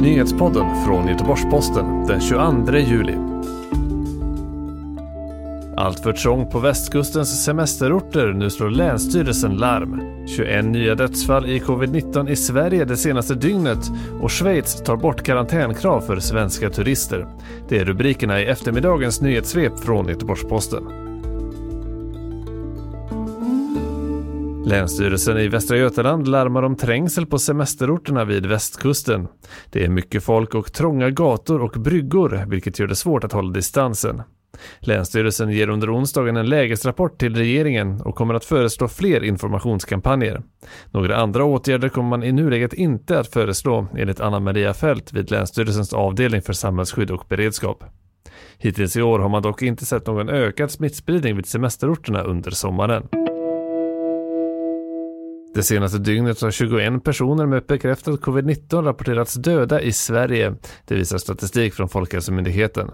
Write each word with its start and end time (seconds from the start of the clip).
Nyhetspodden 0.00 0.84
från 0.84 1.08
Göteborgs-Posten 1.08 2.06
den 2.06 2.20
22 2.20 2.76
juli. 2.76 3.14
Allt 5.76 6.00
för 6.00 6.12
trångt 6.12 6.50
på 6.50 6.58
västkustens 6.58 7.44
semesterorter. 7.44 8.32
Nu 8.32 8.50
slår 8.50 8.70
Länsstyrelsen 8.70 9.56
larm. 9.56 10.02
21 10.26 10.64
nya 10.64 10.94
dödsfall 10.94 11.46
i 11.46 11.58
covid-19 11.58 12.28
i 12.28 12.36
Sverige 12.36 12.84
det 12.84 12.96
senaste 12.96 13.34
dygnet 13.34 13.90
och 14.20 14.32
Schweiz 14.32 14.82
tar 14.82 14.96
bort 14.96 15.22
karantänkrav 15.22 16.00
för 16.00 16.20
svenska 16.20 16.70
turister. 16.70 17.26
Det 17.68 17.78
är 17.78 17.84
rubrikerna 17.84 18.40
i 18.40 18.46
eftermiddagens 18.46 19.20
nyhetssvep 19.20 19.78
från 19.78 20.08
Göteborgs-Posten. 20.08 21.09
Länsstyrelsen 24.64 25.38
i 25.38 25.48
Västra 25.48 25.76
Götaland 25.76 26.28
larmar 26.28 26.62
om 26.62 26.76
trängsel 26.76 27.26
på 27.26 27.38
semesterorterna 27.38 28.24
vid 28.24 28.46
västkusten. 28.46 29.28
Det 29.70 29.84
är 29.84 29.88
mycket 29.88 30.24
folk 30.24 30.54
och 30.54 30.72
trånga 30.72 31.10
gator 31.10 31.62
och 31.62 31.72
bryggor, 31.72 32.44
vilket 32.48 32.78
gör 32.78 32.86
det 32.86 32.96
svårt 32.96 33.24
att 33.24 33.32
hålla 33.32 33.52
distansen. 33.52 34.22
Länsstyrelsen 34.80 35.50
ger 35.50 35.68
under 35.68 35.96
onsdagen 35.96 36.36
en 36.36 36.48
lägesrapport 36.48 37.18
till 37.18 37.36
regeringen 37.36 38.00
och 38.00 38.14
kommer 38.14 38.34
att 38.34 38.44
föreslå 38.44 38.88
fler 38.88 39.24
informationskampanjer. 39.24 40.42
Några 40.90 41.16
andra 41.16 41.44
åtgärder 41.44 41.88
kommer 41.88 42.08
man 42.08 42.22
i 42.22 42.32
nuläget 42.32 42.72
inte 42.72 43.18
att 43.18 43.32
föreslå, 43.32 43.86
enligt 43.96 44.20
Anna 44.20 44.40
Maria 44.40 44.74
Fält 44.74 45.12
vid 45.12 45.30
Länsstyrelsens 45.30 45.92
avdelning 45.92 46.42
för 46.42 46.52
samhällsskydd 46.52 47.10
och 47.10 47.24
beredskap. 47.28 47.84
Hittills 48.58 48.96
i 48.96 49.02
år 49.02 49.18
har 49.18 49.28
man 49.28 49.42
dock 49.42 49.62
inte 49.62 49.86
sett 49.86 50.06
någon 50.06 50.28
ökad 50.28 50.70
smittspridning 50.70 51.36
vid 51.36 51.46
semesterorterna 51.46 52.22
under 52.22 52.50
sommaren. 52.50 53.29
Det 55.60 55.64
senaste 55.64 55.98
dygnet 55.98 56.40
har 56.40 56.50
21 56.50 57.04
personer 57.04 57.46
med 57.46 57.66
bekräftad 57.66 58.10
covid-19 58.10 58.82
rapporterats 58.82 59.34
döda 59.34 59.80
i 59.80 59.92
Sverige. 59.92 60.54
Det 60.84 60.94
visar 60.94 61.18
statistik 61.18 61.74
från 61.74 61.88
Folkhälsomyndigheten. 61.88 62.90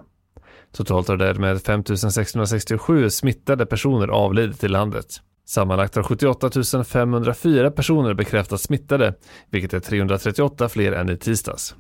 Totalt 0.77 1.09
har 1.09 1.17
därmed 1.17 1.63
5 1.63 1.85
667 1.85 3.11
smittade 3.11 3.67
personer 3.67 4.09
avlidit 4.09 4.65
i 4.65 4.69
landet. 4.69 5.07
Sammanlagt 5.45 5.97
har 5.97 6.03
78 6.03 6.85
504 6.85 7.71
personer 7.71 8.15
bekräftats 8.15 8.63
smittade, 8.63 9.15
vilket 9.51 9.75
är 9.75 9.81
338 9.81 10.69
fler 10.69 10.93
än 10.93 11.11
i 11.11 11.17
tisdags. 11.17 11.75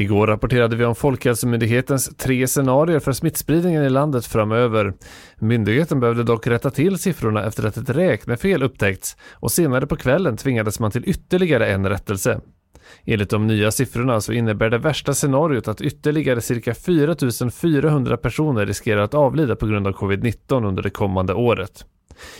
Igår 0.00 0.26
rapporterade 0.26 0.76
vi 0.76 0.84
om 0.84 0.94
Folkhälsomyndighetens 0.94 2.16
tre 2.16 2.46
scenarier 2.46 2.98
för 2.98 3.12
smittspridningen 3.12 3.84
i 3.84 3.90
landet 3.90 4.26
framöver. 4.26 4.94
Myndigheten 5.38 6.00
behövde 6.00 6.22
dock 6.22 6.46
rätta 6.46 6.70
till 6.70 6.98
siffrorna 6.98 7.44
efter 7.44 7.66
att 7.66 7.76
ett 7.76 7.90
räknefel 7.90 8.62
upptäckts 8.62 9.16
och 9.32 9.52
senare 9.52 9.86
på 9.86 9.96
kvällen 9.96 10.36
tvingades 10.36 10.80
man 10.80 10.90
till 10.90 11.08
ytterligare 11.08 11.66
en 11.66 11.88
rättelse. 11.88 12.40
Enligt 13.04 13.30
de 13.30 13.46
nya 13.46 13.70
siffrorna 13.70 14.20
så 14.20 14.32
innebär 14.32 14.70
det 14.70 14.78
värsta 14.78 15.14
scenariot 15.14 15.68
att 15.68 15.80
ytterligare 15.80 16.40
cirka 16.40 16.74
4 16.74 17.16
400 17.50 18.16
personer 18.16 18.66
riskerar 18.66 19.02
att 19.02 19.14
avlida 19.14 19.56
på 19.56 19.66
grund 19.66 19.86
av 19.86 19.92
covid-19 19.92 20.66
under 20.66 20.82
det 20.82 20.90
kommande 20.90 21.34
året. 21.34 21.84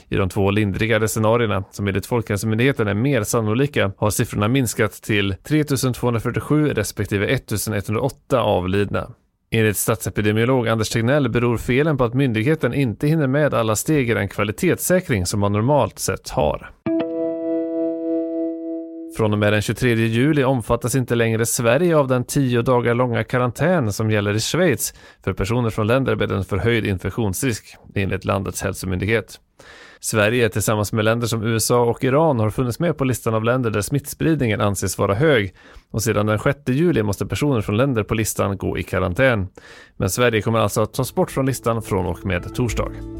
I 0.08 0.16
de 0.16 0.28
två 0.28 0.50
lindrigare 0.50 1.08
scenarierna, 1.08 1.64
som 1.70 1.88
enligt 1.88 2.06
Folkhälsomyndigheten 2.06 2.88
är 2.88 2.94
mer 2.94 3.22
sannolika, 3.22 3.92
har 3.96 4.10
siffrorna 4.10 4.48
minskat 4.48 4.92
till 4.92 5.34
3 5.42 5.64
247 5.64 6.68
respektive 6.68 7.26
1 7.26 7.52
108 7.72 8.40
avlidna. 8.42 9.10
Enligt 9.50 9.76
statsepidemiolog 9.76 10.68
Anders 10.68 10.88
Tegnell 10.88 11.28
beror 11.28 11.56
felen 11.56 11.96
på 11.96 12.04
att 12.04 12.14
myndigheten 12.14 12.74
inte 12.74 13.06
hinner 13.06 13.26
med 13.26 13.54
alla 13.54 13.76
steg 13.76 14.10
i 14.10 14.14
den 14.14 14.28
kvalitetssäkring 14.28 15.26
som 15.26 15.40
man 15.40 15.52
normalt 15.52 15.98
sett 15.98 16.28
har. 16.28 16.70
Från 19.20 19.32
och 19.32 19.38
med 19.38 19.52
den 19.52 19.62
23 19.62 19.94
juli 19.94 20.44
omfattas 20.44 20.94
inte 20.94 21.14
längre 21.14 21.46
Sverige 21.46 21.96
av 21.96 22.08
den 22.08 22.24
10 22.24 22.62
dagar 22.62 22.94
långa 22.94 23.24
karantän 23.24 23.92
som 23.92 24.10
gäller 24.10 24.34
i 24.34 24.40
Schweiz 24.40 24.94
för 25.24 25.32
personer 25.32 25.70
från 25.70 25.86
länder 25.86 26.16
med 26.16 26.32
en 26.32 26.44
förhöjd 26.44 26.86
infektionsrisk, 26.86 27.76
enligt 27.94 28.24
landets 28.24 28.62
hälsomyndighet. 28.62 29.40
Sverige 30.00 30.48
tillsammans 30.48 30.92
med 30.92 31.04
länder 31.04 31.26
som 31.26 31.42
USA 31.42 31.82
och 31.82 32.04
Iran 32.04 32.40
har 32.40 32.50
funnits 32.50 32.78
med 32.78 32.98
på 32.98 33.04
listan 33.04 33.34
av 33.34 33.44
länder 33.44 33.70
där 33.70 33.80
smittspridningen 33.80 34.60
anses 34.60 34.98
vara 34.98 35.14
hög 35.14 35.54
och 35.90 36.02
sedan 36.02 36.26
den 36.26 36.38
6 36.38 36.58
juli 36.66 37.02
måste 37.02 37.26
personer 37.26 37.60
från 37.60 37.76
länder 37.76 38.02
på 38.02 38.14
listan 38.14 38.56
gå 38.56 38.78
i 38.78 38.82
karantän. 38.82 39.48
Men 39.96 40.10
Sverige 40.10 40.42
kommer 40.42 40.58
alltså 40.58 40.82
att 40.82 40.92
tas 40.92 41.14
bort 41.14 41.30
från 41.30 41.46
listan 41.46 41.82
från 41.82 42.06
och 42.06 42.26
med 42.26 42.54
torsdag. 42.54 43.19